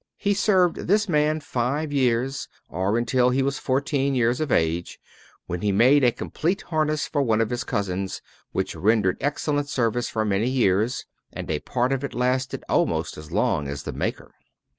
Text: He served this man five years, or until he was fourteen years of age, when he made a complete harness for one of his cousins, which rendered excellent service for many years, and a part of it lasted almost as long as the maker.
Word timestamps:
He 0.17 0.33
served 0.33 0.77
this 0.87 1.07
man 1.07 1.41
five 1.41 1.93
years, 1.93 2.47
or 2.69 2.97
until 2.97 3.29
he 3.29 3.43
was 3.43 3.59
fourteen 3.59 4.15
years 4.15 4.41
of 4.41 4.51
age, 4.51 4.99
when 5.45 5.61
he 5.61 5.71
made 5.71 6.03
a 6.03 6.11
complete 6.11 6.63
harness 6.63 7.05
for 7.07 7.21
one 7.21 7.39
of 7.39 7.51
his 7.51 7.63
cousins, 7.63 8.19
which 8.51 8.73
rendered 8.75 9.17
excellent 9.21 9.69
service 9.69 10.09
for 10.09 10.25
many 10.25 10.49
years, 10.49 11.05
and 11.31 11.51
a 11.51 11.59
part 11.59 11.93
of 11.93 12.03
it 12.03 12.15
lasted 12.15 12.63
almost 12.67 13.15
as 13.15 13.31
long 13.31 13.67
as 13.67 13.83
the 13.83 13.93
maker. 13.93 14.33